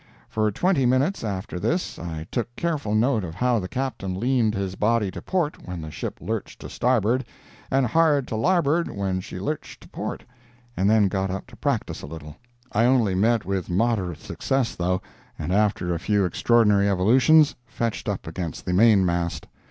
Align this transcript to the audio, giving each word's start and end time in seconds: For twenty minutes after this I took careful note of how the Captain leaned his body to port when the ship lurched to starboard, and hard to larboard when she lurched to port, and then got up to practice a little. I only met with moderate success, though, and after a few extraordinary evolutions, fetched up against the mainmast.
For 0.27 0.49
twenty 0.49 0.87
minutes 0.87 1.23
after 1.23 1.59
this 1.59 1.99
I 1.99 2.25
took 2.31 2.55
careful 2.55 2.95
note 2.95 3.23
of 3.23 3.35
how 3.35 3.59
the 3.59 3.67
Captain 3.67 4.19
leaned 4.19 4.55
his 4.55 4.73
body 4.73 5.11
to 5.11 5.21
port 5.21 5.67
when 5.67 5.79
the 5.79 5.91
ship 5.91 6.17
lurched 6.19 6.61
to 6.61 6.69
starboard, 6.71 7.23
and 7.69 7.85
hard 7.85 8.27
to 8.29 8.35
larboard 8.35 8.89
when 8.89 9.19
she 9.21 9.39
lurched 9.39 9.81
to 9.81 9.87
port, 9.87 10.23
and 10.75 10.89
then 10.89 11.07
got 11.07 11.29
up 11.29 11.45
to 11.45 11.55
practice 11.55 12.01
a 12.01 12.07
little. 12.07 12.35
I 12.71 12.85
only 12.85 13.13
met 13.13 13.45
with 13.45 13.69
moderate 13.69 14.19
success, 14.21 14.73
though, 14.73 15.03
and 15.37 15.53
after 15.53 15.93
a 15.93 15.99
few 15.99 16.25
extraordinary 16.25 16.89
evolutions, 16.89 17.53
fetched 17.67 18.09
up 18.09 18.25
against 18.25 18.65
the 18.65 18.73
mainmast. 18.73 19.45